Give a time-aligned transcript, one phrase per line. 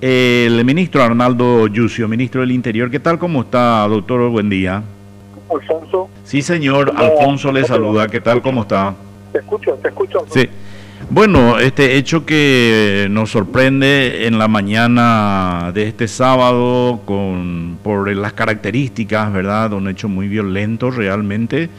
[0.00, 2.90] el ministro Arnaldo Yucio, ministro del Interior.
[2.90, 3.18] ¿Qué tal?
[3.18, 4.30] ¿Cómo está, doctor?
[4.30, 4.82] Buen día.
[5.50, 6.08] Alfonso.
[6.24, 6.92] Sí, señor.
[6.96, 8.08] Alfonso le saluda.
[8.08, 8.40] ¿Qué tal?
[8.40, 8.94] ¿Cómo está?
[9.32, 10.24] Te escucho, te escucho.
[10.30, 10.48] Sí.
[11.08, 18.32] Bueno, este hecho que nos sorprende en la mañana de este sábado con por las
[18.34, 19.72] características, ¿verdad?
[19.72, 21.70] Un hecho muy violento realmente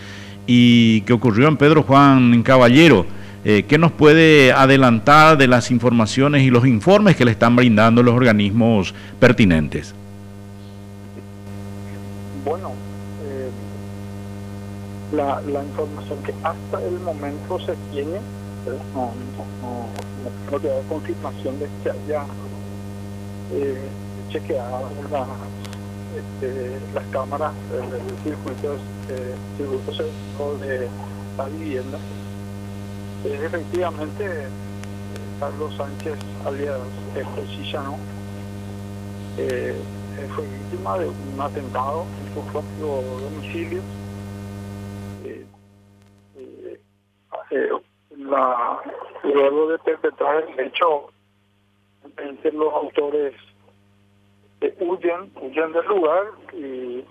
[0.48, 3.06] y que ocurrió en Pedro Juan Caballero.
[3.44, 8.04] Eh, ¿Qué nos puede adelantar de las informaciones y los informes que le están brindando
[8.04, 9.96] los organismos pertinentes?
[12.46, 12.72] Bueno,
[13.26, 13.50] eh,
[15.16, 19.88] la, información que hasta el momento se tiene, eh, no, no,
[20.52, 22.24] no, no confirmación de que haya
[23.54, 23.90] eh,
[24.30, 25.26] chequeado la,
[26.16, 28.76] este, las cámaras del circuito,
[29.10, 30.88] eh, circuito de
[31.38, 31.98] la vivienda
[33.24, 34.48] efectivamente
[35.40, 36.80] Carlos Sánchez, alias
[37.50, 37.98] Chillano,
[39.38, 39.76] eh,
[40.36, 43.82] fue víctima de un atentado en su propio domicilio.
[45.24, 45.46] Eh,
[47.52, 47.70] eh,
[48.18, 48.80] la,
[49.24, 51.12] luego de perpetrar el hecho,
[52.54, 53.34] los autores
[54.80, 57.04] huyen, huyen del lugar y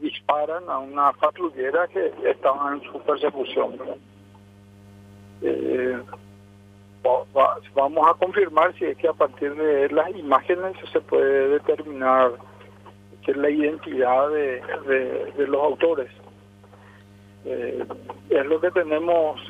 [0.00, 3.78] disparan a una patrullera que estaba en su persecución.
[5.42, 5.98] Eh,
[7.74, 12.32] vamos a confirmar si es que a partir de las imágenes se puede determinar
[13.24, 14.60] que es la identidad de,
[15.36, 16.08] de, los autores.
[17.44, 17.84] Eh,
[18.30, 19.40] es lo que tenemos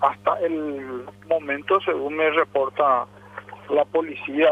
[0.00, 3.06] hasta el momento, según me reporta
[3.74, 4.48] la policía,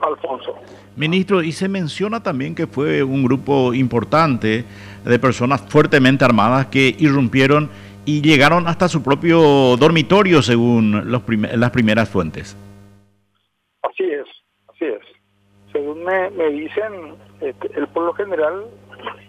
[0.00, 0.54] Alfonso.
[0.96, 4.64] Ministro, y se menciona también que fue un grupo importante
[5.04, 7.70] de personas fuertemente armadas que irrumpieron
[8.04, 12.56] y llegaron hasta su propio dormitorio, según los las primeras fuentes.
[13.82, 14.26] Así es,
[14.68, 15.00] así es.
[15.72, 18.66] Según me, me dicen, este, él por lo general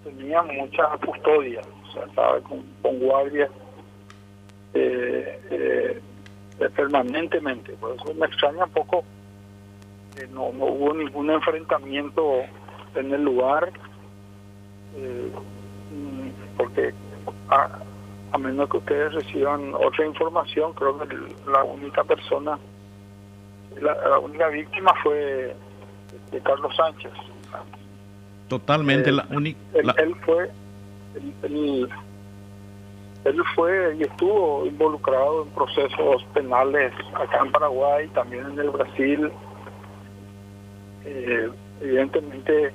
[0.03, 3.49] tenía mucha custodia, o sea, estaba con, con guardia
[4.73, 6.01] eh, eh,
[6.75, 7.73] permanentemente.
[7.73, 9.03] Por eso me extraña un poco
[10.15, 12.41] que no, no hubo ningún enfrentamiento
[12.95, 13.71] en el lugar,
[14.95, 15.31] eh,
[15.91, 16.93] mm, porque...
[17.49, 17.79] Ah,
[18.31, 21.17] a menos que ustedes reciban otra información, creo que
[21.51, 22.57] la única persona,
[23.81, 25.55] la, única víctima fue
[26.31, 27.11] de Carlos Sánchez.
[28.47, 29.59] Totalmente la única.
[29.73, 30.49] Él, fue,
[31.43, 31.89] él,
[33.25, 39.31] él, fue y estuvo involucrado en procesos penales acá en Paraguay, también en el Brasil.
[41.05, 41.49] Eh,
[41.81, 42.71] evidentemente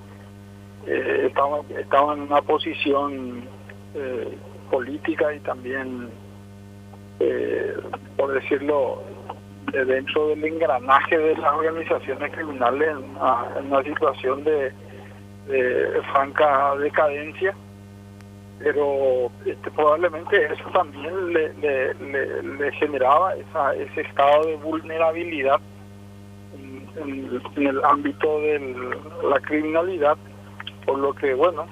[0.87, 3.45] eh, estaba, estaba en una posición
[3.95, 4.37] eh,
[4.71, 6.11] política y también,
[7.21, 7.77] eh,
[8.17, 9.03] por decirlo,
[9.73, 14.73] de dentro del engranaje de las organizaciones criminales en una, situación de,
[16.13, 17.55] franca decadencia,
[18.59, 25.61] pero este, probablemente eso también le, le, generaba esa, ese estado de vulnerabilidad
[26.55, 28.95] en, en el ámbito de
[29.31, 30.17] la criminalidad,
[30.85, 31.67] por lo que, bueno,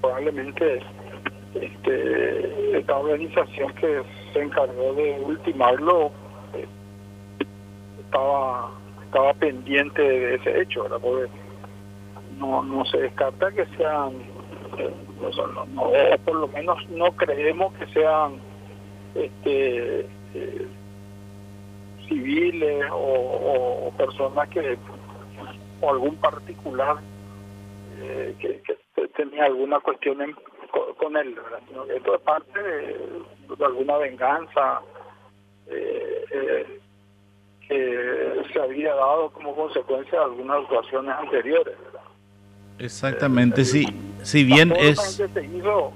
[0.00, 0.82] probablemente
[1.54, 4.02] este, esta organización que
[4.32, 6.10] se encargó de ultimarlo
[6.54, 6.66] eh,
[8.00, 8.70] estaba
[9.04, 10.98] estaba pendiente de ese hecho, ¿verdad?
[11.02, 11.28] Porque
[12.38, 14.12] no, no se descarta que sean,
[14.78, 14.90] eh,
[15.74, 15.90] no,
[16.24, 18.36] por lo menos no creemos que sean
[19.14, 20.00] este
[20.34, 20.66] eh,
[22.08, 24.78] civiles o, personas que
[25.82, 26.96] o algún particular
[28.38, 30.34] que, que tenía alguna cuestión en
[30.98, 31.36] con, él,
[31.94, 34.80] esto es parte de, alguna venganza
[35.66, 36.80] eh, eh,
[37.68, 41.76] que se había dado como consecuencia de algunas actuaciones anteriores.
[42.78, 43.86] Exactamente, sí.
[44.22, 44.98] Si bien es...
[44.98, 45.92] Se hizo,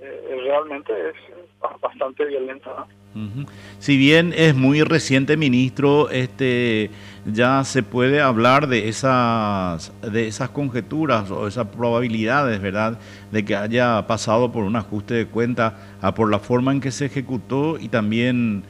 [0.00, 1.16] eh, realmente es
[1.80, 2.86] bastante violenta.
[3.78, 6.90] Si bien es muy reciente, ministro, este
[7.24, 12.98] ya se puede hablar de esas de esas conjeturas o esas probabilidades, ¿verdad?,
[13.30, 15.76] de que haya pasado por un ajuste de cuenta
[16.16, 18.64] por la forma en que se ejecutó y también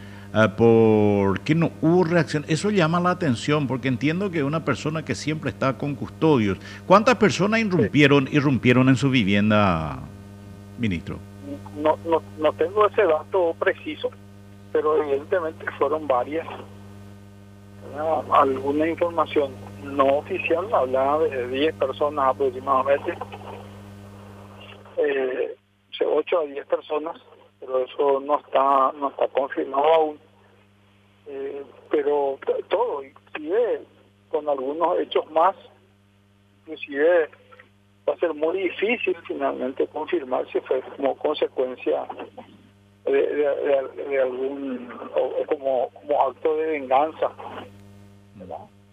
[0.56, 2.44] por qué no hubo reacción.
[2.46, 7.14] Eso llama la atención porque entiendo que una persona que siempre está con custodios, ¿cuántas
[7.14, 10.00] personas irrumpieron irrumpieron en su vivienda,
[10.78, 11.18] ministro?
[11.80, 14.10] No, no, no tengo ese dato preciso
[14.74, 16.48] pero evidentemente fueron varias.
[18.32, 19.52] Alguna información
[19.84, 23.16] no oficial hablaba de 10 personas aproximadamente,
[24.96, 25.54] eh,
[26.04, 27.16] 8 a 10 personas,
[27.60, 30.18] pero eso no está no está confirmado aún.
[31.28, 32.36] Eh, pero
[32.68, 33.82] todo, inclusive
[34.28, 35.54] con algunos hechos más,
[36.62, 37.30] inclusive
[38.08, 42.08] va a ser muy difícil finalmente confirmar si fue como consecuencia
[43.04, 47.30] de, algún o, como, como acto de venganza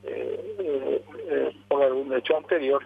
[0.03, 2.83] eh, eh, eh, por algún hecho anterior.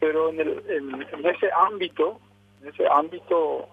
[0.00, 2.18] Pero en, el, en, ese ámbito
[2.62, 3.68] en ese ámbito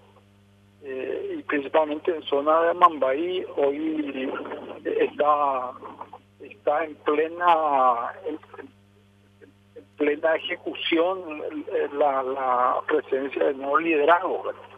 [0.83, 4.31] y principalmente en zona de Mambay hoy
[4.85, 5.71] está
[6.41, 8.39] está en plena en,
[9.97, 11.41] plena ejecución
[11.93, 14.76] la, la presencia del nuevo liderazgo eh,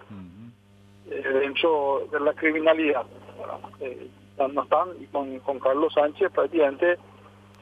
[1.10, 3.06] dentro de la criminalidad.
[3.80, 6.98] Eh, no están, y con, con Carlos Sánchez prácticamente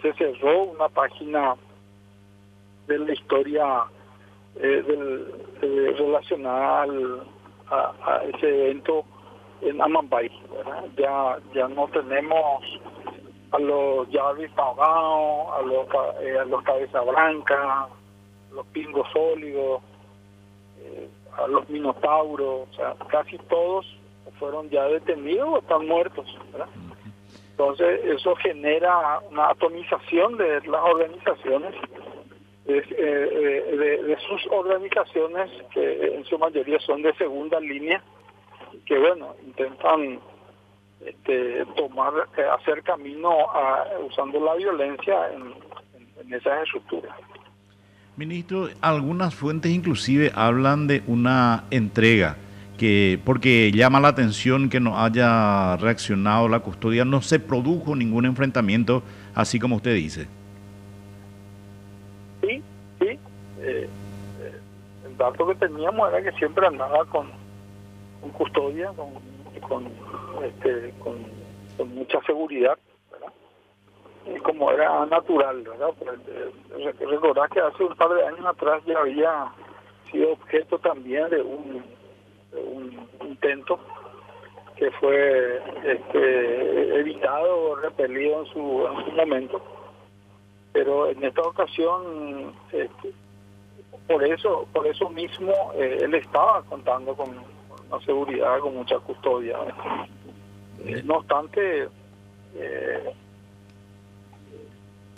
[0.01, 1.55] se cerró una página
[2.87, 3.83] de la historia
[4.55, 6.85] eh, del, relacionada
[7.69, 9.03] a, ese evento
[9.61, 10.31] en Amambay.
[10.97, 12.63] Ya, ya no tenemos
[13.51, 17.87] a los Jarvis Pagao, a los, a los Cabeza Blanca,
[18.51, 19.81] los Pingos Sólidos,
[21.37, 23.85] a los minotauros, o sea, casi todos
[24.39, 26.25] fueron ya detenidos o están muertos.
[27.51, 31.73] Entonces, eso genera una atomización de las organizaciones,
[32.65, 38.03] de, eh, de, sus organizaciones, que en su mayoría son de segunda línea,
[38.85, 40.19] que bueno, intentan
[41.03, 45.53] este, tomar, eh, hacer camino a, usando la violencia en,
[46.21, 47.15] en esas estructuras.
[48.17, 52.35] Ministro, algunas fuentes inclusive hablan de una entrega,
[52.75, 58.25] que porque llama la atención que no haya reaccionado la custodia, no se produjo ningún
[58.25, 59.03] enfrentamiento,
[59.35, 60.27] así como usted dice.
[62.41, 62.63] Sí,
[62.99, 63.05] sí.
[63.07, 63.19] Eh,
[63.59, 63.87] eh,
[65.05, 67.27] el dato que teníamos era que siempre andaba con,
[68.33, 69.09] custodia, con,
[69.61, 69.85] con,
[70.43, 72.76] este, con mucha seguridad
[74.43, 75.89] como era natural, ¿verdad?
[75.99, 79.51] Pues, eh, recordar que hace un par de años atrás ya había
[80.11, 81.83] sido objeto también de un,
[82.53, 83.79] un intento
[84.77, 89.61] que fue este, evitado o repelido en su, en su momento.
[90.71, 93.11] Pero en esta ocasión, este,
[94.07, 97.29] por eso por eso mismo, eh, él estaba contando con
[97.89, 99.57] una seguridad, con mucha custodia.
[101.03, 101.87] no obstante,
[102.55, 103.13] eh,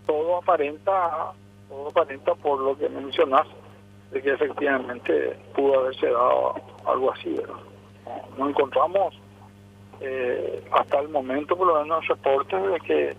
[0.10, 1.34] todo aparenta,
[1.70, 3.46] todo aparenta por lo que mencionas,
[4.12, 6.56] de que efectivamente pudo haberse dado
[6.88, 7.36] algo así.
[8.36, 9.14] No encontramos
[10.02, 13.16] eh, hasta el momento, por lo menos, reportes de que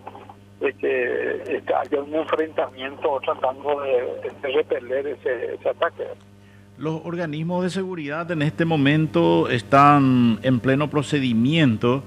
[0.59, 6.05] de que este, haya un enfrentamiento tratando de, de repeler ese ataque.
[6.77, 12.03] Los organismos de seguridad en este momento están en pleno procedimiento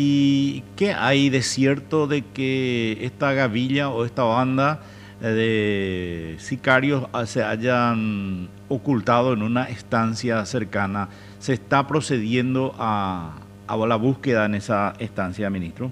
[0.00, 4.78] ¿Y qué hay de cierto de que esta gavilla o esta banda
[5.20, 11.08] de sicarios se hayan ocultado en una estancia cercana?
[11.40, 15.90] ¿Se está procediendo a, la búsqueda en esa estancia, ministro?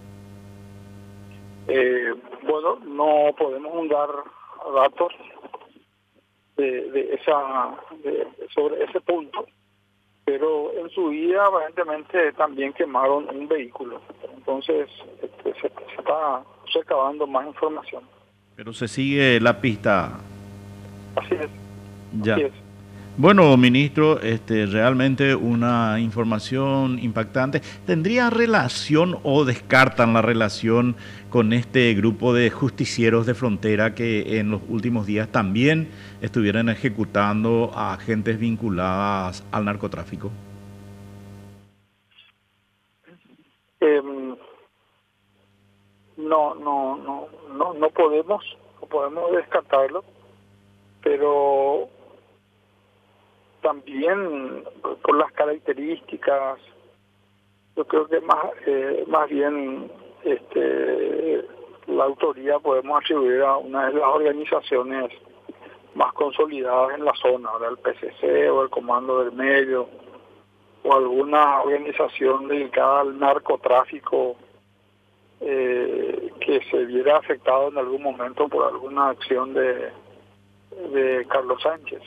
[1.66, 2.14] Eh,
[2.44, 4.08] bueno, no podemos dar
[4.72, 5.12] datos
[6.58, 7.76] de, esa
[8.54, 9.46] sobre ese punto
[10.26, 14.00] pero en su vida aparentemente también quemaron un vehículo.
[14.36, 14.88] Entonces
[15.22, 16.42] este, se, está
[16.74, 18.02] recabando más información.
[18.56, 20.18] Pero se sigue la pista.
[21.14, 21.48] Así es.
[22.22, 22.34] Ya.
[22.34, 22.65] Así es.
[23.18, 27.62] Bueno, ministro, este, realmente una información impactante.
[27.86, 30.96] ¿Tendría relación o descartan la relación
[31.30, 35.88] con este grupo de justicieros de frontera que en los últimos días también
[36.20, 40.30] estuvieron ejecutando a agentes vinculadas al narcotráfico?
[43.80, 44.36] Em,
[46.18, 48.44] no, no, no, no, no podemos,
[48.82, 50.04] no podemos descartarlo,
[51.02, 51.88] pero
[53.66, 54.62] también
[55.02, 56.60] por las características,
[57.74, 59.90] yo creo que más, eh, más bien
[60.22, 61.44] este,
[61.88, 65.10] la autoría podemos atribuir a una de las organizaciones
[65.96, 69.88] más consolidadas en la zona, el PCC o el Comando del Medio
[70.84, 74.36] o alguna organización dedicada al narcotráfico
[75.40, 79.90] eh, que se viera afectado en algún momento por alguna acción de,
[80.92, 82.02] de Carlos Sánchez.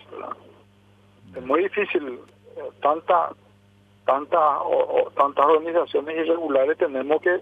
[1.35, 2.19] Es muy difícil,
[2.57, 3.31] eh, tanta,
[4.05, 7.39] tanta, o, tantas organizaciones irregulares tenemos que,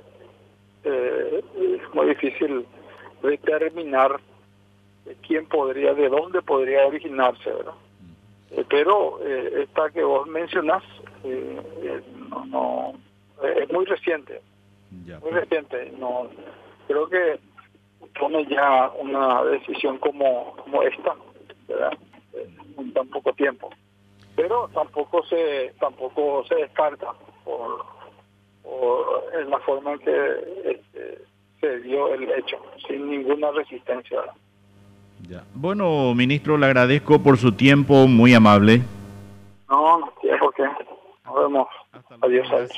[0.84, 2.66] eh, es muy difícil
[3.22, 4.20] determinar
[5.26, 7.74] quién podría, de dónde podría originarse, ¿verdad?
[8.52, 10.84] Eh, pero esta que vos mencionás
[12.30, 12.94] no, no,
[13.44, 14.42] es muy reciente,
[15.22, 15.92] muy reciente.
[15.98, 16.28] No,
[16.88, 17.40] creo que
[18.18, 21.16] tome ya una decisión como, como esta,
[21.68, 21.92] ¿verdad?
[22.78, 23.70] En tan poco tiempo.
[24.36, 27.14] Pero tampoco se tampoco se descarta
[27.44, 27.86] por,
[29.34, 31.22] en la forma en que este,
[31.60, 34.22] se dio el hecho, sin ninguna resistencia.
[35.28, 35.44] Ya.
[35.56, 38.82] Bueno, ministro, le agradezco por su tiempo, muy amable.
[39.70, 40.64] No, no tiene por qué.
[41.26, 41.68] Nos vemos.
[42.22, 42.48] Adiós.
[42.52, 42.72] adiós.